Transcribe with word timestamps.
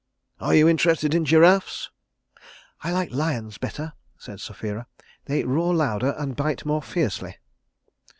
"Are 0.39 0.55
you 0.55 0.67
interested 0.67 1.13
in 1.13 1.25
giraffes?" 1.25 1.91
"I 2.83 2.91
like 2.91 3.11
lions 3.11 3.59
better," 3.59 3.93
said 4.17 4.41
Sapphira. 4.41 4.87
"They 5.25 5.43
roar 5.43 5.75
louder 5.75 6.15
and 6.17 6.35
bite 6.35 6.65
more 6.65 6.81
fiercely." 6.81 7.35